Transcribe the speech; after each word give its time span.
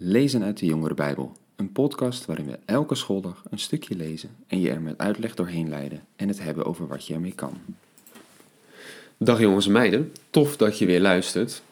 Lezen 0.00 0.42
uit 0.42 0.58
de 0.58 0.66
Jongere 0.66 0.94
Bijbel, 0.94 1.32
een 1.56 1.72
podcast 1.72 2.24
waarin 2.24 2.46
we 2.46 2.58
elke 2.64 2.94
schooldag 2.94 3.42
een 3.50 3.58
stukje 3.58 3.96
lezen 3.96 4.30
en 4.46 4.60
je 4.60 4.70
er 4.70 4.80
met 4.80 4.98
uitleg 4.98 5.34
doorheen 5.34 5.68
leiden 5.68 6.04
en 6.16 6.28
het 6.28 6.42
hebben 6.42 6.64
over 6.64 6.86
wat 6.86 7.06
je 7.06 7.14
ermee 7.14 7.34
kan. 7.34 7.60
Dag 9.16 9.40
jongens 9.40 9.66
en 9.66 9.72
meiden, 9.72 10.12
tof 10.30 10.56
dat 10.56 10.78
je 10.78 10.86
weer 10.86 11.00
luistert. 11.00 11.62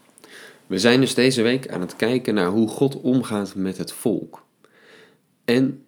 We 0.66 0.78
zijn 0.78 1.00
dus 1.00 1.14
deze 1.14 1.42
week 1.42 1.68
aan 1.68 1.80
het 1.80 1.96
kijken 1.96 2.34
naar 2.34 2.48
hoe 2.48 2.68
God 2.68 3.00
omgaat 3.00 3.54
met 3.54 3.78
het 3.78 3.92
volk. 3.92 4.44
En 5.44 5.84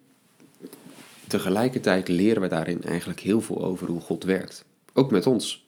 tegelijkertijd 1.27 2.07
leren 2.07 2.41
we 2.41 2.47
daarin 2.47 2.83
eigenlijk 2.83 3.19
heel 3.19 3.41
veel 3.41 3.63
over 3.63 3.87
hoe 3.87 4.01
God 4.01 4.23
werkt. 4.23 4.65
Ook 4.93 5.11
met 5.11 5.27
ons. 5.27 5.65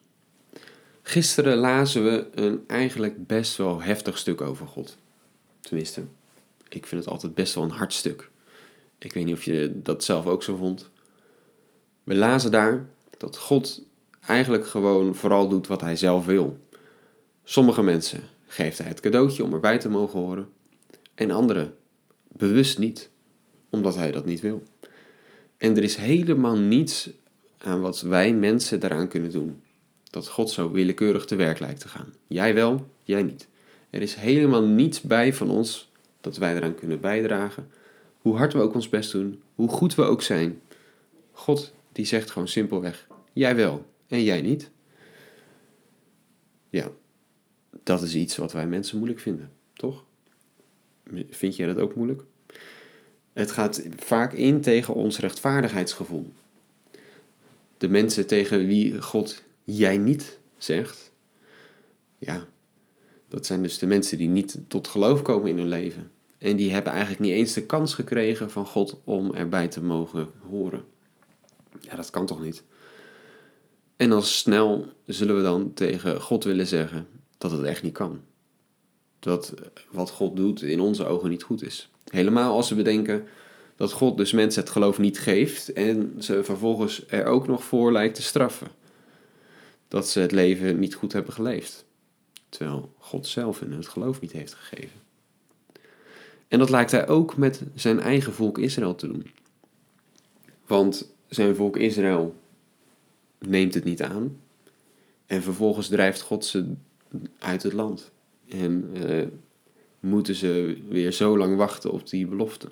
Gisteren 1.02 1.58
lazen 1.58 2.04
we 2.04 2.28
een 2.36 2.64
eigenlijk 2.68 3.28
best 3.28 3.58
wel 3.58 3.82
heftig 3.82 4.18
stuk 4.18 4.42
over 4.42 4.68
God. 4.68 4.98
Tenminste, 5.60 6.04
ik 6.76 6.86
vind 6.86 7.04
het 7.04 7.14
altijd 7.14 7.34
best 7.34 7.56
wel 7.56 7.64
een 7.64 7.70
hard 7.70 7.94
stuk. 7.94 8.30
Ik 8.98 9.14
weet 9.14 9.26
niet 9.26 9.36
of 9.36 9.44
je 9.44 9.82
dat 9.84 10.04
zelf 10.04 10.26
ook 10.26 10.44
zo 10.44 10.56
vond. 10.56 10.90
We 12.04 12.16
lazen 12.16 12.52
daar 12.52 12.86
dat 13.18 13.38
God 13.38 13.82
eigenlijk 14.26 14.68
gewoon 14.68 15.16
vooral 15.16 15.48
doet 15.48 15.68
wat 15.68 15.82
hij 15.82 15.96
zelf 15.96 16.26
wil. 16.26 16.58
Sommige 17.44 17.84
mensen 17.84 18.24
geeft 18.48 18.78
hij 18.78 18.88
het 18.88 19.00
cadeautje 19.00 19.44
om 19.44 19.54
erbij 19.54 19.78
te 19.78 19.90
mogen 19.90 20.20
horen, 20.20 20.50
en 21.16 21.32
anderen 21.32 21.76
bewust 22.28 22.78
niet, 22.78 23.10
omdat 23.70 23.96
hij 23.96 24.12
dat 24.12 24.26
niet 24.26 24.40
wil. 24.40 24.64
En 25.58 25.78
er 25.78 25.84
is 25.84 25.96
helemaal 25.96 26.58
niets 26.58 27.10
aan 27.58 27.82
wat 27.82 28.02
wij 28.02 28.34
mensen 28.34 28.80
daaraan 28.80 29.08
kunnen 29.08 29.32
doen. 29.32 29.62
Dat 30.10 30.28
God 30.28 30.50
zo 30.50 30.72
willekeurig 30.72 31.26
te 31.26 31.36
werk 31.36 31.60
lijkt 31.60 31.80
te 31.80 31.88
gaan. 31.88 32.14
Jij 32.28 32.54
wel, 32.54 32.88
jij 33.04 33.24
niet. 33.24 33.48
Er 33.90 34.02
is 34.02 34.16
helemaal 34.16 34.64
niets 34.64 35.02
bij 35.02 35.34
van 35.34 35.50
ons 35.50 35.91
dat 36.22 36.38
wij 36.38 36.56
eraan 36.56 36.76
kunnen 36.76 37.00
bijdragen. 37.00 37.70
Hoe 38.22 38.38
hard 38.38 38.54
we 38.54 38.60
ook 38.60 38.74
ons 38.74 38.90
best 38.90 39.12
doen, 39.12 39.42
hoe 39.56 39.70
goed 39.70 39.96
we 39.96 40.02
ook 40.04 40.22
zijn. 40.22 40.62
God 41.32 41.74
die 41.92 42.06
zegt 42.06 42.32
gewoon 42.32 42.48
simpelweg: 42.48 43.08
jij 43.34 43.56
wel 43.56 43.86
en 44.08 44.24
jij 44.24 44.42
niet. 44.42 44.70
Ja, 46.70 46.92
dat 47.84 48.02
is 48.02 48.16
iets 48.16 48.38
wat 48.38 48.52
wij 48.52 48.68
mensen 48.68 48.98
moeilijk 48.98 49.20
vinden, 49.20 49.52
toch? 49.74 50.04
Vind 51.30 51.56
jij 51.56 51.68
dat 51.68 51.78
ook 51.78 51.96
moeilijk? 51.96 52.24
Het 53.34 53.52
gaat 53.52 53.84
vaak 53.98 54.34
in 54.34 54.62
tegen 54.62 54.94
ons 54.94 55.20
rechtvaardigheidsgevoel. 55.20 56.34
De 57.78 57.90
mensen 57.90 58.28
tegen 58.28 58.68
wie 58.68 59.02
God 59.02 59.44
jij 59.64 59.98
niet 59.98 60.40
zegt, 60.58 61.12
ja, 62.18 62.48
dat 63.32 63.46
zijn 63.46 63.62
dus 63.64 63.78
de 63.78 63.88
mensen 63.88 64.18
die 64.18 64.30
niet 64.30 64.60
tot 64.68 64.88
geloof 64.88 65.22
komen 65.22 65.50
in 65.50 65.58
hun 65.58 65.68
leven. 65.68 66.12
En 66.38 66.56
die 66.56 66.72
hebben 66.72 66.92
eigenlijk 66.92 67.22
niet 67.22 67.32
eens 67.32 67.54
de 67.54 67.66
kans 67.66 67.94
gekregen 67.94 68.52
van 68.52 68.66
God 68.66 69.02
om 69.04 69.34
erbij 69.34 69.68
te 69.68 69.84
mogen 69.84 70.30
horen. 70.50 70.84
Ja, 71.80 71.96
dat 71.96 72.10
kan 72.10 72.26
toch 72.26 72.42
niet? 72.42 72.64
En 73.96 74.12
al 74.12 74.22
snel 74.22 74.86
zullen 75.06 75.36
we 75.36 75.42
dan 75.42 75.74
tegen 75.74 76.22
God 76.22 76.44
willen 76.44 76.68
zeggen 76.68 77.08
dat 77.38 77.52
het 77.52 77.64
echt 77.64 77.84
niet 77.84 77.94
kan. 77.94 78.22
Dat 79.20 79.54
wat 79.92 80.10
God 80.10 80.36
doet 80.36 80.62
in 80.62 80.80
onze 80.80 81.06
ogen 81.06 81.30
niet 81.30 81.44
goed 81.44 81.64
is. 81.64 81.90
Helemaal 82.08 82.56
als 82.56 82.70
we 82.70 82.76
bedenken 82.76 83.28
dat 83.76 83.92
God 83.92 84.18
dus 84.18 84.32
mensen 84.32 84.62
het 84.62 84.72
geloof 84.72 85.00
niet 85.00 85.20
geeft 85.20 85.74
en 85.74 86.16
ze 86.20 86.44
vervolgens 86.44 87.04
er 87.08 87.26
ook 87.26 87.48
nog 87.48 87.64
voor 87.64 87.92
lijkt 87.92 88.16
te 88.16 88.22
straffen. 88.22 88.68
Dat 89.88 90.10
ze 90.10 90.20
het 90.20 90.32
leven 90.32 90.80
niet 90.80 90.96
goed 90.96 91.14
hebben 91.14 91.34
geleefd. 91.34 91.86
Terwijl 92.52 92.94
God 92.98 93.28
zelf 93.28 93.60
hen 93.60 93.72
het 93.72 93.88
geloof 93.88 94.22
niet 94.22 94.32
heeft 94.32 94.54
gegeven. 94.54 95.00
En 96.48 96.60
dat 96.60 96.70
lijkt 96.70 96.92
hij 96.92 97.08
ook 97.08 97.38
met 97.38 97.62
zijn 97.76 98.00
eigen 98.00 98.34
volk 98.34 98.58
Israël 98.58 98.96
te 98.96 99.08
doen. 99.08 99.32
Want 100.66 101.12
zijn 101.28 101.56
volk 101.56 101.78
Israël 101.78 102.36
neemt 103.38 103.74
het 103.74 103.84
niet 103.84 104.02
aan. 104.02 104.40
En 105.26 105.42
vervolgens 105.42 105.88
drijft 105.88 106.22
God 106.22 106.46
ze 106.46 106.74
uit 107.40 107.64
het 107.64 107.74
land. 107.74 108.12
En 108.50 108.90
uh, 108.94 109.28
moeten 110.00 110.36
ze 110.36 110.82
weer 110.90 111.12
zo 111.12 111.38
lang 111.38 111.56
wachten 111.56 111.92
op 111.92 112.10
die 112.10 112.28
belofte. 112.28 112.68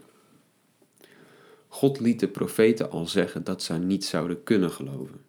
God 1.68 2.00
liet 2.00 2.20
de 2.20 2.28
profeten 2.28 2.92
al 2.92 3.08
zeggen 3.08 3.44
dat 3.44 3.64
ze 3.64 3.74
niet 3.74 4.06
zouden 4.06 4.44
kunnen 4.44 4.72
geloven. 4.72 5.22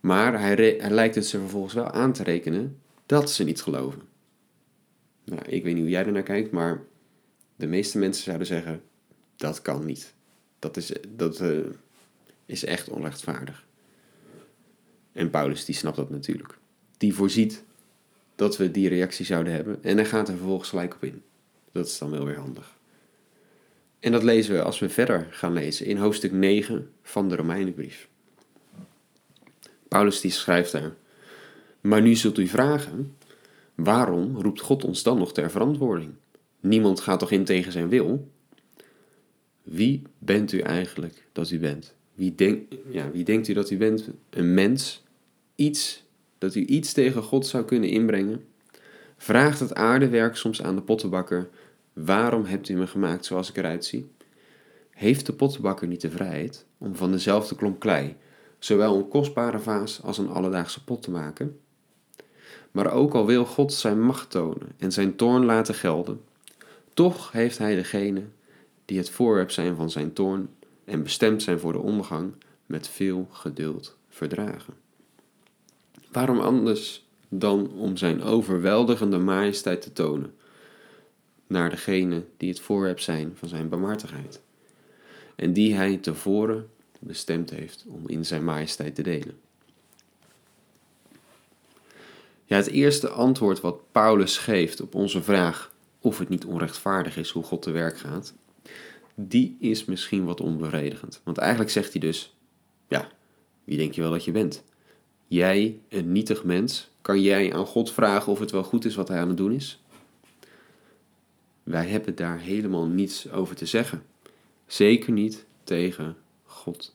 Maar 0.00 0.40
hij, 0.40 0.54
hij 0.78 0.90
lijkt 0.90 1.14
het 1.14 1.26
ze 1.26 1.38
vervolgens 1.38 1.74
wel 1.74 1.90
aan 1.90 2.12
te 2.12 2.22
rekenen 2.22 2.80
dat 3.06 3.30
ze 3.30 3.44
niet 3.44 3.62
geloven. 3.62 4.02
Nou, 5.24 5.42
ik 5.46 5.62
weet 5.62 5.74
niet 5.74 5.82
hoe 5.82 5.92
jij 5.92 6.06
er 6.06 6.12
naar 6.12 6.22
kijkt, 6.22 6.50
maar 6.50 6.82
de 7.56 7.66
meeste 7.66 7.98
mensen 7.98 8.24
zouden 8.24 8.46
zeggen: 8.46 8.82
dat 9.36 9.62
kan 9.62 9.84
niet. 9.84 10.14
Dat 10.58 10.76
is, 10.76 10.92
dat, 11.08 11.40
uh, 11.40 11.66
is 12.46 12.64
echt 12.64 12.88
onrechtvaardig. 12.88 13.66
En 15.12 15.30
Paulus 15.30 15.64
die 15.64 15.74
snapt 15.74 15.96
dat 15.96 16.10
natuurlijk. 16.10 16.58
Die 16.96 17.14
voorziet 17.14 17.64
dat 18.34 18.56
we 18.56 18.70
die 18.70 18.88
reactie 18.88 19.24
zouden 19.24 19.52
hebben 19.52 19.84
en 19.84 19.96
hij 19.96 20.06
gaat 20.06 20.28
er 20.28 20.36
vervolgens 20.36 20.68
gelijk 20.68 20.94
op 20.94 21.04
in. 21.04 21.22
Dat 21.72 21.86
is 21.86 21.98
dan 21.98 22.10
wel 22.10 22.24
weer 22.24 22.38
handig. 22.38 22.74
En 24.00 24.12
dat 24.12 24.22
lezen 24.22 24.54
we 24.54 24.62
als 24.62 24.78
we 24.78 24.88
verder 24.88 25.26
gaan 25.30 25.52
lezen 25.52 25.86
in 25.86 25.96
hoofdstuk 25.96 26.32
9 26.32 26.90
van 27.02 27.28
de 27.28 27.36
Romeinenbrief. 27.36 28.08
Paulus 29.88 30.20
die 30.20 30.30
schrijft 30.30 30.72
daar: 30.72 30.94
Maar 31.86 32.02
nu 32.02 32.14
zult 32.14 32.38
u 32.38 32.46
vragen: 32.46 33.16
waarom 33.74 34.36
roept 34.36 34.60
God 34.60 34.84
ons 34.84 35.02
dan 35.02 35.18
nog 35.18 35.32
ter 35.32 35.50
verantwoording? 35.50 36.12
Niemand 36.60 37.00
gaat 37.00 37.18
toch 37.18 37.30
in 37.30 37.44
tegen 37.44 37.72
zijn 37.72 37.88
wil? 37.88 38.28
Wie 39.62 40.02
bent 40.18 40.52
u 40.52 40.58
eigenlijk 40.58 41.26
dat 41.32 41.50
u 41.50 41.58
bent? 41.58 41.94
Wie, 42.14 42.68
ja, 42.90 43.10
wie 43.10 43.24
denkt 43.24 43.48
u 43.48 43.52
dat 43.52 43.70
u 43.70 43.76
bent? 43.76 44.08
Een 44.30 44.54
mens? 44.54 45.04
Iets? 45.54 46.04
Dat 46.38 46.54
u 46.54 46.64
iets 46.64 46.92
tegen 46.92 47.22
God 47.22 47.46
zou 47.46 47.64
kunnen 47.64 47.90
inbrengen? 47.90 48.44
Vraagt 49.16 49.60
het 49.60 49.74
aardewerk 49.74 50.36
soms 50.36 50.62
aan 50.62 50.74
de 50.76 50.82
pottenbakker: 50.82 51.48
Waarom 51.92 52.44
hebt 52.44 52.68
u 52.68 52.74
me 52.74 52.86
gemaakt 52.86 53.24
zoals 53.24 53.48
ik 53.48 53.56
eruit 53.56 53.84
zie? 53.84 54.10
Heeft 54.90 55.26
de 55.26 55.32
pottenbakker 55.32 55.86
niet 55.86 56.00
de 56.00 56.10
vrijheid 56.10 56.66
om 56.78 56.94
van 56.94 57.10
dezelfde 57.10 57.56
klomp 57.56 57.80
klei 57.80 58.16
zowel 58.58 58.96
een 58.96 59.08
kostbare 59.08 59.58
vaas 59.58 60.02
als 60.02 60.18
een 60.18 60.28
alledaagse 60.28 60.84
pot 60.84 61.02
te 61.02 61.10
maken? 61.10 61.60
Maar 62.70 62.92
ook 62.92 63.14
al 63.14 63.26
wil 63.26 63.44
God 63.44 63.72
zijn 63.72 64.02
macht 64.02 64.30
tonen 64.30 64.68
en 64.78 64.92
zijn 64.92 65.16
toorn 65.16 65.44
laten 65.44 65.74
gelden, 65.74 66.20
toch 66.94 67.32
heeft 67.32 67.58
hij 67.58 67.74
degene 67.74 68.22
die 68.84 68.98
het 68.98 69.10
voorwerp 69.10 69.50
zijn 69.50 69.76
van 69.76 69.90
zijn 69.90 70.12
toorn 70.12 70.48
en 70.84 71.02
bestemd 71.02 71.42
zijn 71.42 71.58
voor 71.58 71.72
de 71.72 71.78
ondergang, 71.78 72.32
met 72.66 72.88
veel 72.88 73.28
geduld 73.30 73.96
verdragen. 74.08 74.74
Waarom 76.12 76.40
anders 76.40 77.06
dan 77.28 77.70
om 77.70 77.96
zijn 77.96 78.22
overweldigende 78.22 79.18
majesteit 79.18 79.82
te 79.82 79.92
tonen 79.92 80.34
naar 81.46 81.70
degene 81.70 82.24
die 82.36 82.48
het 82.48 82.60
voorwerp 82.60 83.00
zijn 83.00 83.32
van 83.34 83.48
zijn 83.48 83.68
barmhartigheid 83.68 84.40
en 85.36 85.52
die 85.52 85.74
hij 85.74 85.96
tevoren 85.96 86.68
bestemd 86.98 87.50
heeft 87.50 87.84
om 87.88 88.08
in 88.08 88.24
zijn 88.24 88.44
majesteit 88.44 88.94
te 88.94 89.02
delen. 89.02 89.38
Ja, 92.46 92.56
het 92.56 92.66
eerste 92.66 93.08
antwoord 93.08 93.60
wat 93.60 93.92
Paulus 93.92 94.38
geeft 94.38 94.80
op 94.80 94.94
onze 94.94 95.22
vraag 95.22 95.74
of 96.00 96.18
het 96.18 96.28
niet 96.28 96.44
onrechtvaardig 96.44 97.16
is 97.16 97.30
hoe 97.30 97.42
God 97.42 97.62
te 97.62 97.70
werk 97.70 97.98
gaat, 97.98 98.34
die 99.14 99.56
is 99.60 99.84
misschien 99.84 100.24
wat 100.24 100.40
onbevredigend. 100.40 101.20
Want 101.24 101.38
eigenlijk 101.38 101.70
zegt 101.70 101.92
hij 101.92 102.00
dus: 102.00 102.36
Ja, 102.88 103.08
wie 103.64 103.76
denk 103.76 103.92
je 103.92 104.00
wel 104.00 104.10
dat 104.10 104.24
je 104.24 104.32
bent? 104.32 104.64
Jij, 105.26 105.80
een 105.88 106.12
nietig 106.12 106.44
mens, 106.44 106.88
kan 107.00 107.22
jij 107.22 107.54
aan 107.54 107.66
God 107.66 107.92
vragen 107.92 108.32
of 108.32 108.38
het 108.38 108.50
wel 108.50 108.64
goed 108.64 108.84
is 108.84 108.94
wat 108.94 109.08
hij 109.08 109.18
aan 109.18 109.28
het 109.28 109.36
doen 109.36 109.52
is? 109.52 109.80
Wij 111.62 111.86
hebben 111.86 112.14
daar 112.14 112.38
helemaal 112.38 112.86
niets 112.86 113.30
over 113.30 113.56
te 113.56 113.66
zeggen. 113.66 114.02
Zeker 114.66 115.12
niet 115.12 115.44
tegen 115.64 116.16
God. 116.44 116.94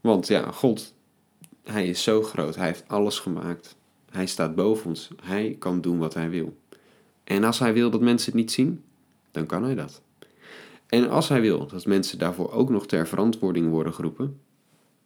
Want 0.00 0.26
ja, 0.26 0.50
God, 0.50 0.94
hij 1.70 1.88
is 1.88 2.02
zo 2.02 2.22
groot, 2.22 2.56
hij 2.56 2.66
heeft 2.66 2.84
alles 2.86 3.18
gemaakt. 3.18 3.76
Hij 4.10 4.26
staat 4.26 4.54
boven 4.54 4.86
ons, 4.86 5.08
hij 5.22 5.56
kan 5.58 5.80
doen 5.80 5.98
wat 5.98 6.14
hij 6.14 6.30
wil. 6.30 6.56
En 7.24 7.44
als 7.44 7.58
hij 7.58 7.72
wil 7.72 7.90
dat 7.90 8.00
mensen 8.00 8.32
het 8.32 8.40
niet 8.40 8.52
zien, 8.52 8.84
dan 9.30 9.46
kan 9.46 9.64
hij 9.64 9.74
dat. 9.74 10.02
En 10.86 11.10
als 11.10 11.28
hij 11.28 11.40
wil 11.40 11.66
dat 11.66 11.86
mensen 11.86 12.18
daarvoor 12.18 12.52
ook 12.52 12.70
nog 12.70 12.86
ter 12.86 13.08
verantwoording 13.08 13.70
worden 13.70 13.94
geroepen, 13.94 14.40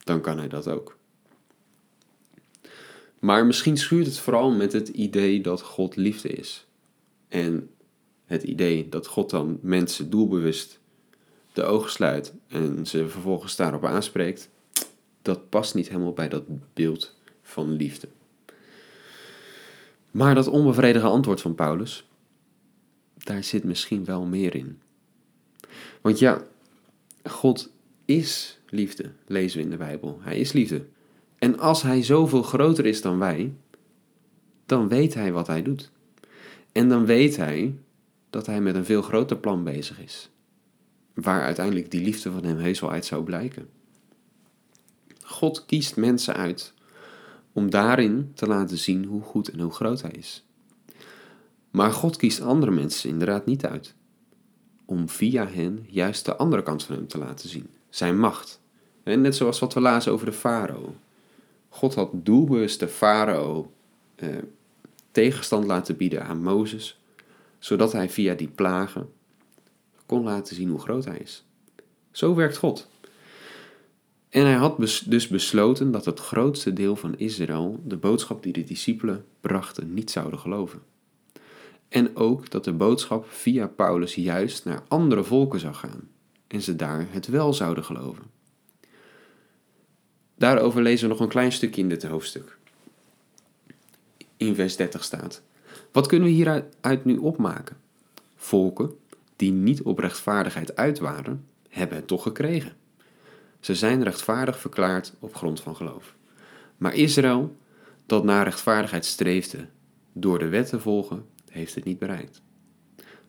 dan 0.05 0.21
kan 0.21 0.39
hij 0.39 0.49
dat 0.49 0.69
ook. 0.69 0.97
Maar 3.19 3.47
misschien 3.47 3.77
schuurt 3.77 4.07
het 4.07 4.19
vooral 4.19 4.51
met 4.51 4.73
het 4.73 4.89
idee 4.89 5.41
dat 5.41 5.63
God 5.63 5.97
liefde 5.97 6.29
is. 6.29 6.67
En 7.29 7.71
het 8.25 8.43
idee 8.43 8.89
dat 8.89 9.07
God 9.07 9.31
dan 9.31 9.59
mensen 9.63 10.11
doelbewust 10.11 10.81
de 11.53 11.63
ogen 11.63 11.91
sluit 11.91 12.33
en 12.49 12.87
ze 12.87 13.09
vervolgens 13.09 13.57
daarop 13.57 13.85
aanspreekt, 13.85 14.51
dat 15.23 15.49
past 15.49 15.75
niet 15.75 15.89
helemaal 15.89 16.13
bij 16.13 16.29
dat 16.29 16.45
beeld 16.75 17.15
van 17.43 17.73
liefde. 17.73 18.09
Maar 20.11 20.35
dat 20.35 20.47
onbevredigende 20.47 21.15
antwoord 21.15 21.41
van 21.41 21.55
Paulus, 21.55 22.09
daar 23.15 23.45
zit 23.45 23.65
misschien 23.65 24.05
wel 24.05 24.25
meer 24.25 24.55
in. 24.55 24.81
Want 26.01 26.19
ja, 26.19 26.43
God 27.25 27.71
is 28.05 28.59
liefde, 28.69 29.11
lezen 29.27 29.59
we 29.59 29.65
in 29.65 29.71
de 29.71 29.77
Bijbel. 29.77 30.19
Hij 30.21 30.39
is 30.39 30.53
liefde. 30.53 30.85
En 31.39 31.59
als 31.59 31.83
hij 31.83 32.03
zoveel 32.03 32.43
groter 32.43 32.87
is 32.87 33.03
dan 33.03 33.19
wij, 33.19 33.53
dan 34.67 34.89
weet 34.89 35.15
hij 35.15 35.33
wat 35.33 35.47
hij 35.47 35.63
doet. 35.63 35.91
En 36.73 36.89
dan 36.89 37.07
weet 37.07 37.37
hij 37.37 37.75
dat 38.31 38.47
hij 38.47 38.61
met 38.61 38.75
een 38.75 38.85
veel 38.85 39.03
groter 39.03 39.37
plan 39.37 39.65
bezig 39.65 40.01
is. 40.01 40.31
Waar 41.15 41.43
uiteindelijk 41.43 41.91
die 41.91 42.03
liefde 42.03 42.31
van 42.31 42.45
hem 42.45 42.59
heus 42.59 42.81
wel 42.81 42.91
uit 42.91 43.05
zou 43.05 43.25
blijken. 43.25 43.69
God 45.23 45.65
kiest 45.67 45.97
mensen 45.97 46.35
uit 46.35 46.73
om 47.53 47.71
daarin 47.71 48.33
te 48.35 48.47
laten 48.47 48.79
zien 48.79 49.05
hoe 49.05 49.23
goed 49.23 49.51
en 49.51 49.61
hoe 49.61 49.73
groot 49.73 50.03
hij 50.03 50.11
is. 50.11 50.45
Maar 51.71 51.93
God 51.93 52.17
kiest 52.17 52.41
andere 52.41 52.73
mensen 52.73 53.09
inderdaad 53.09 53.47
niet 53.47 53.67
uit. 53.67 53.95
Om 54.85 55.09
via 55.09 55.47
hen 55.47 55.87
juist 55.89 56.25
de 56.25 56.37
andere 56.37 56.63
kant 56.63 56.85
van 56.85 56.95
hem 56.95 57.09
te 57.09 57.19
laten 57.19 57.49
zien. 57.49 57.67
Zijn 57.89 58.19
macht. 58.19 58.61
En 59.03 59.21
net 59.21 59.37
zoals 59.37 59.59
wat 59.59 59.75
we 59.75 59.81
lazen 59.81 60.13
over 60.13 60.27
de 60.27 60.33
farao. 60.33 60.95
God 61.69 61.95
had 61.95 62.11
doelbewust 62.13 62.81
de 62.81 62.89
farao 62.89 63.73
eh, 64.15 64.29
tegenstand 65.11 65.65
laten 65.65 65.97
bieden 65.97 66.25
aan 66.25 66.43
Mozes. 66.43 67.01
Zodat 67.59 67.93
hij 67.93 68.11
via 68.11 68.35
die 68.35 68.49
plagen 68.49 69.13
kon 70.07 70.23
laten 70.25 70.57
zien 70.57 70.69
hoe 70.69 70.81
groot 70.81 71.05
hij 71.05 71.19
is. 71.19 71.45
Zo 72.11 72.35
werkt 72.35 72.57
God. 72.57 72.89
En 74.33 74.45
hij 74.45 74.55
had 74.55 74.77
dus 75.07 75.29
besloten 75.29 75.91
dat 75.91 76.05
het 76.05 76.21
grootste 76.21 76.73
deel 76.73 76.97
van 76.97 77.19
Israël 77.19 77.81
de 77.85 77.97
boodschap 77.97 78.43
die 78.43 78.53
de 78.53 78.65
discipelen 78.65 79.25
brachten 79.41 79.95
niet 79.95 80.11
zouden 80.11 80.39
geloven. 80.39 80.83
En 81.89 82.17
ook 82.17 82.51
dat 82.51 82.65
de 82.65 82.73
boodschap 82.73 83.27
via 83.31 83.67
Paulus 83.67 84.15
juist 84.15 84.65
naar 84.65 84.83
andere 84.89 85.25
volken 85.25 85.61
zou 85.61 85.75
gaan 85.75 86.09
en 86.47 86.63
ze 86.63 86.77
daar 86.77 87.07
het 87.11 87.27
wel 87.27 87.53
zouden 87.53 87.85
geloven. 87.85 88.25
Daarover 90.35 90.83
lezen 90.83 91.07
we 91.07 91.13
nog 91.13 91.23
een 91.23 91.29
klein 91.29 91.53
stukje 91.53 91.83
in 91.83 91.89
dit 91.89 92.03
hoofdstuk. 92.03 92.59
In 94.37 94.55
vers 94.55 94.77
30 94.77 95.05
staat: 95.05 95.43
Wat 95.91 96.07
kunnen 96.07 96.29
we 96.29 96.35
hieruit 96.35 97.05
nu 97.05 97.17
opmaken? 97.17 97.77
Volken 98.37 98.91
die 99.37 99.53
niet 99.53 99.83
op 99.83 99.99
rechtvaardigheid 99.99 100.77
uit 100.77 100.99
waren, 100.99 101.45
hebben 101.69 101.97
het 101.97 102.07
toch 102.07 102.23
gekregen. 102.23 102.81
Ze 103.63 103.75
zijn 103.75 104.03
rechtvaardig 104.03 104.59
verklaard 104.59 105.13
op 105.19 105.35
grond 105.35 105.61
van 105.61 105.77
geloof. 105.77 106.15
Maar 106.77 106.95
Israël, 106.95 107.57
dat 108.07 108.25
naar 108.25 108.45
rechtvaardigheid 108.45 109.05
streefde 109.05 109.67
door 110.13 110.39
de 110.39 110.49
wet 110.49 110.69
te 110.69 110.81
volgen, 110.81 111.25
heeft 111.51 111.75
het 111.75 111.85
niet 111.85 111.99
bereikt. 111.99 112.43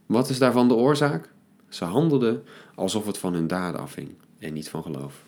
Wat 0.06 0.30
is 0.30 0.38
daarvan 0.38 0.68
de 0.68 0.74
oorzaak? 0.74 1.30
Ze 1.70 1.86
handelden 1.86 2.44
alsof 2.76 3.06
het 3.06 3.18
van 3.18 3.34
hun 3.34 3.48
daden 3.48 3.82
afhing 3.82 4.16
en 4.40 4.54
niet 4.54 4.70
van 4.70 4.84
geloof. 4.84 5.22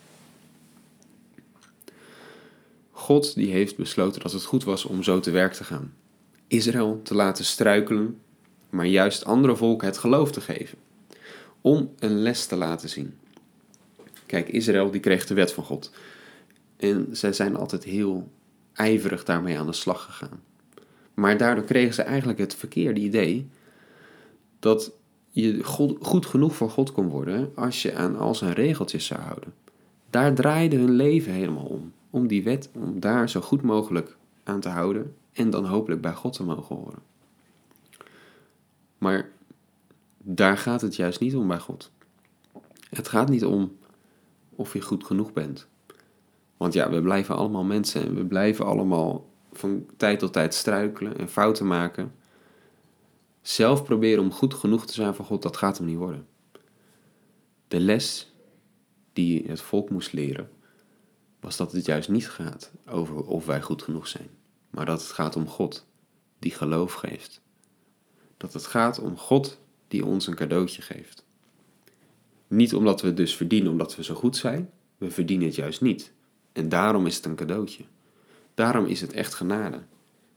God 2.92 3.36
die 3.36 3.52
heeft 3.52 3.78
besloten 3.78 4.22
dat 4.22 4.32
het 4.32 4.44
goed 4.44 4.64
was 4.64 4.86
om 4.86 5.04
zo 5.04 5.20
te 5.20 5.32
werk 5.32 5.54
te 5.54 5.64
gaan. 5.64 5.94
Israël 6.48 7.02
te 7.04 7.16
laten 7.16 7.46
struikelen, 7.46 8.20
maar 8.70 8.86
juist 8.86 9.26
andere 9.26 9.56
volken 9.56 9.88
het 9.88 9.98
geloof 9.98 10.32
te 10.32 10.42
geven. 10.42 10.78
Om 11.62 11.94
een 12.00 12.22
les 12.22 12.46
te 12.46 12.56
laten 12.56 12.90
zien. 12.90 13.18
Kijk, 14.26 14.50
Israël 14.50 14.92
die 14.92 15.02
kreeg 15.02 15.26
de 15.26 15.34
wet 15.34 15.54
van 15.54 15.64
God. 15.64 15.92
En 16.78 17.08
zij 17.12 17.34
zijn 17.34 17.56
altijd 17.56 17.84
heel 17.84 18.30
ijverig 18.74 19.24
daarmee 19.24 19.60
aan 19.60 19.66
de 19.66 19.74
slag 19.74 20.04
gegaan. 20.04 20.42
Maar 21.14 21.38
daardoor 21.38 21.64
kregen 21.64 21.94
ze 21.94 22.02
eigenlijk 22.02 22.40
het 22.40 22.56
verkeerde 22.56 23.00
idee 23.00 23.48
dat 24.60 24.92
je 25.30 25.64
goed 26.00 26.26
genoeg 26.26 26.56
voor 26.56 26.70
God 26.70 26.92
kon 26.92 27.10
worden 27.10 27.52
als 27.56 27.82
je 27.82 27.96
aan 27.96 28.18
al 28.18 28.36
zijn 28.36 28.54
regeltjes 28.54 29.06
zou 29.06 29.22
houden. 29.22 29.54
Daar 30.10 30.34
draaide 30.34 30.76
hun 30.76 30.92
leven 30.92 31.32
helemaal 31.32 31.66
om. 31.66 31.94
Om 32.10 32.28
die 32.28 32.44
wet, 32.44 32.70
om 32.74 33.00
daar 33.00 33.30
zo 33.30 33.42
goed 33.42 33.62
mogelijk 33.62 34.18
aan 34.44 34.60
te 34.60 34.70
houden 34.70 35.16
en 35.34 35.50
dan 35.50 35.66
hopelijk 35.66 36.02
bij 36.02 36.14
God 36.14 36.34
te 36.34 36.44
mogen 36.44 36.76
horen. 36.76 37.00
Maar 38.98 39.30
daar 40.18 40.58
gaat 40.58 40.82
het 40.82 40.96
juist 40.96 41.20
niet 41.20 41.36
om 41.36 41.48
bij 41.48 41.60
God. 41.60 41.92
Het 42.90 43.08
gaat 43.08 43.30
niet 43.30 43.46
om 43.46 43.78
of 44.56 44.74
je 44.74 44.82
goed 44.82 45.04
genoeg 45.04 45.34
bent. 45.34 45.68
Want 46.58 46.74
ja, 46.74 46.90
we 46.90 47.02
blijven 47.02 47.36
allemaal 47.36 47.64
mensen 47.64 48.02
en 48.02 48.16
we 48.16 48.26
blijven 48.26 48.66
allemaal 48.66 49.30
van 49.52 49.86
tijd 49.98 50.20
tot 50.20 50.34
tijd 50.34 50.54
struikelen 50.54 51.18
en 51.18 51.30
fouten 51.30 51.68
maken. 51.68 52.16
Zelf 53.42 53.84
proberen 53.84 54.24
om 54.24 54.32
goed 54.32 54.54
genoeg 54.54 54.86
te 54.86 54.94
zijn 54.94 55.14
voor 55.14 55.26
God, 55.26 55.42
dat 55.42 55.58
gaat 55.58 55.78
hem 55.78 55.88
niet 55.88 55.98
worden. 55.98 56.28
De 57.68 57.80
les 57.80 58.34
die 59.14 59.44
het 59.48 59.62
volk 59.62 59.90
moest 59.90 60.14
leren, 60.14 60.50
was 61.40 61.58
dat 61.58 61.72
het 61.72 61.86
juist 61.86 62.10
niet 62.10 62.30
gaat 62.30 62.72
over 62.86 63.26
of 63.26 63.46
wij 63.46 63.62
goed 63.62 63.82
genoeg 63.82 64.08
zijn, 64.08 64.30
maar 64.70 64.86
dat 64.86 65.02
het 65.02 65.12
gaat 65.12 65.36
om 65.36 65.48
God 65.48 65.86
die 66.40 66.52
geloof 66.52 66.94
geeft. 66.94 67.42
Dat 68.38 68.54
het 68.54 68.66
gaat 68.66 69.00
om 69.00 69.18
God 69.18 69.60
die 69.88 70.06
ons 70.06 70.28
een 70.28 70.36
cadeautje 70.36 70.82
geeft. 70.82 71.25
Niet 72.48 72.74
omdat 72.76 73.02
we 73.02 73.08
het 73.08 73.18
dus 73.18 73.36
verdienen 73.36 73.72
omdat 73.72 73.96
we 73.96 74.04
zo 74.04 74.16
goed 74.16 74.38
zijn, 74.38 74.70
we 74.98 75.12
verdienen 75.12 75.48
het 75.48 75.56
juist 75.56 75.82
niet. 75.82 76.12
En 76.52 76.70
daarom 76.70 77.06
is 77.06 77.16
het 77.16 77.26
een 77.26 77.36
cadeautje. 77.36 77.84
Daarom 78.54 78.86
is 78.86 79.02
het 79.02 79.14
echt 79.14 79.34
genade. 79.34 79.82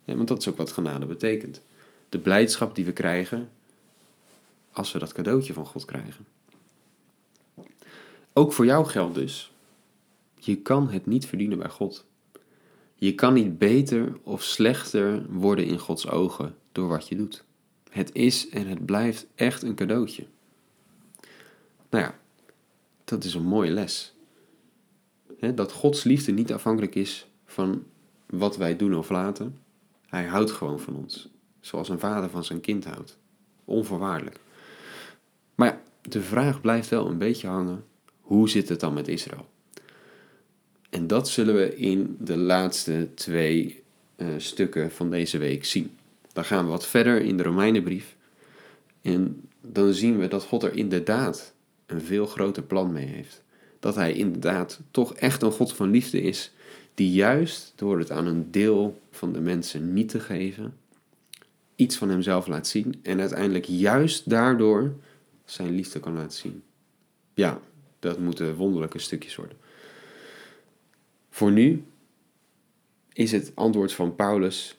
Ja, 0.05 0.17
want 0.17 0.29
dat 0.29 0.39
is 0.39 0.49
ook 0.49 0.57
wat 0.57 0.73
genade 0.73 1.07
betekent. 1.07 1.63
De 2.09 2.19
blijdschap 2.19 2.75
die 2.75 2.85
we 2.85 2.93
krijgen 2.93 3.51
als 4.73 4.93
we 4.93 4.99
dat 4.99 5.13
cadeautje 5.13 5.53
van 5.53 5.67
God 5.67 5.85
krijgen. 5.85 6.27
Ook 8.33 8.53
voor 8.53 8.65
jou 8.65 8.87
geldt 8.87 9.15
dus. 9.15 9.53
Je 10.35 10.57
kan 10.57 10.91
het 10.91 11.07
niet 11.07 11.27
verdienen 11.27 11.59
bij 11.59 11.69
God. 11.69 12.05
Je 12.95 13.15
kan 13.15 13.35
niet 13.35 13.59
beter 13.59 14.19
of 14.23 14.43
slechter 14.43 15.27
worden 15.29 15.65
in 15.65 15.79
Gods 15.79 16.09
ogen 16.09 16.55
door 16.73 16.89
wat 16.89 17.09
je 17.09 17.17
doet. 17.17 17.45
Het 17.91 18.15
is 18.15 18.49
en 18.49 18.67
het 18.67 18.87
blijft 18.87 19.27
echt 19.35 19.63
een 19.63 19.75
cadeautje. 19.75 20.27
Nou 21.90 22.05
ja, 22.05 22.19
dat 23.05 23.25
is 23.25 23.35
een 23.35 23.46
mooie 23.46 23.70
les. 23.70 24.14
dat 25.55 25.73
Gods 25.73 26.05
liefde 26.05 26.32
niet 26.32 26.52
afhankelijk 26.52 26.94
is 26.94 27.26
van 27.44 27.85
wat 28.26 28.56
wij 28.56 28.76
doen 28.76 28.94
of 28.94 29.11
laten. 29.11 29.58
Hij 30.06 30.25
houdt 30.25 30.50
gewoon 30.50 30.81
van 30.81 30.96
ons. 30.96 31.29
Zoals 31.61 31.88
een 31.88 31.99
vader 31.99 32.31
van 32.31 32.44
zijn 32.44 32.61
kind 32.61 32.85
houdt. 32.85 33.19
Onvoorwaardelijk. 33.64 34.38
Maar 35.55 35.69
ja, 35.69 35.81
de 36.02 36.20
vraag 36.20 36.61
blijft 36.61 36.88
wel 36.88 37.07
een 37.07 37.18
beetje 37.18 37.49
hangen. 37.49 37.85
Hoe 38.21 38.49
zit 38.49 38.68
het 38.68 38.80
dan 38.80 38.95
met 38.95 39.09
Israël? 39.09 39.47
En 40.90 41.07
dat 41.07 41.28
zullen 41.28 41.54
we 41.54 41.76
in 41.76 42.16
de 42.21 42.37
laatste 42.37 43.09
twee 43.14 43.83
uh, 44.16 44.26
stukken 44.37 44.90
van 44.90 45.11
deze 45.11 45.38
week 45.38 45.64
zien. 45.64 45.97
Dan 46.33 46.45
gaan 46.45 46.64
we 46.64 46.71
wat 46.71 46.87
verder 46.87 47.21
in 47.21 47.37
de 47.37 47.42
Romeinenbrief. 47.42 48.16
En 49.02 49.49
dan 49.61 49.92
zien 49.92 50.18
we 50.18 50.28
dat 50.28 50.45
God 50.45 50.62
er 50.62 50.76
inderdaad 50.76 51.54
een 51.88 52.00
veel 52.00 52.26
groter 52.26 52.62
plan 52.62 52.92
mee 52.92 53.07
heeft. 53.07 53.42
Dat 53.80 53.95
hij 53.95 54.12
inderdaad 54.12 54.80
toch 54.90 55.14
echt 55.14 55.42
een 55.42 55.52
God 55.52 55.73
van 55.73 55.90
liefde 55.90 56.23
is, 56.23 56.52
die 56.95 57.12
juist 57.12 57.73
door 57.76 57.99
het 57.99 58.11
aan 58.11 58.26
een 58.26 58.50
deel 58.50 59.00
van 59.11 59.33
de 59.33 59.40
mensen 59.40 59.92
niet 59.92 60.09
te 60.09 60.21
geven, 60.21 60.76
iets 61.76 61.97
van 61.97 62.09
hemzelf 62.09 62.47
laat 62.47 62.66
zien 62.66 63.00
en 63.02 63.21
uiteindelijk 63.21 63.64
juist 63.64 64.30
daardoor 64.30 64.95
zijn 65.45 65.75
liefde 65.75 66.00
kan 66.00 66.14
laten 66.14 66.38
zien. 66.38 66.62
Ja, 67.35 67.61
dat 67.99 68.18
moeten 68.18 68.54
wonderlijke 68.54 68.99
stukjes 68.99 69.37
worden. 69.37 69.57
Voor 71.30 71.52
nu 71.52 71.85
is 73.12 73.33
het 73.33 73.52
antwoord 73.54 73.92
van 73.92 74.14
Paulus 74.14 74.78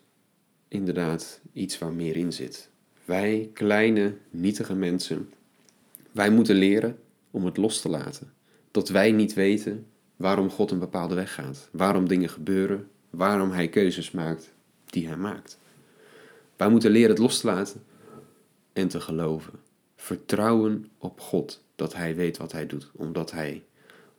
inderdaad 0.67 1.41
iets 1.53 1.79
waar 1.79 1.93
meer 1.93 2.15
in 2.15 2.33
zit. 2.33 2.69
Wij, 3.05 3.49
kleine, 3.53 4.15
nietige 4.29 4.75
mensen, 4.75 5.33
wij 6.11 6.31
moeten 6.31 6.55
leren 6.55 6.99
om 7.31 7.45
het 7.45 7.57
los 7.57 7.81
te 7.81 7.89
laten. 7.89 8.33
Dat 8.71 8.89
wij 8.89 9.11
niet 9.11 9.33
weten 9.33 9.87
waarom 10.15 10.49
God 10.49 10.71
een 10.71 10.79
bepaalde 10.79 11.15
weg 11.15 11.33
gaat, 11.33 11.69
waarom 11.71 12.07
dingen 12.07 12.29
gebeuren, 12.29 12.87
waarom 13.09 13.51
Hij 13.51 13.69
keuzes 13.69 14.11
maakt 14.11 14.53
die 14.85 15.07
Hij 15.07 15.17
maakt. 15.17 15.59
Wij 16.55 16.69
moeten 16.69 16.91
leren 16.91 17.09
het 17.09 17.19
los 17.19 17.39
te 17.39 17.47
laten 17.47 17.83
en 18.73 18.87
te 18.87 19.01
geloven. 19.01 19.53
Vertrouwen 19.95 20.91
op 20.97 21.19
God 21.19 21.63
dat 21.75 21.93
Hij 21.93 22.15
weet 22.15 22.37
wat 22.37 22.51
Hij 22.51 22.65
doet, 22.67 22.91
omdat 22.95 23.31
Hij 23.31 23.63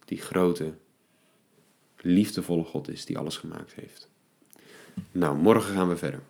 die 0.05 0.19
grote, 0.19 0.73
liefdevolle 2.01 2.65
God 2.65 2.89
is 2.89 3.05
die 3.05 3.19
alles 3.19 3.37
gemaakt 3.37 3.75
heeft. 3.75 4.09
Nou, 5.13 5.37
morgen 5.37 5.75
gaan 5.75 5.89
we 5.89 5.97
verder. 5.97 6.23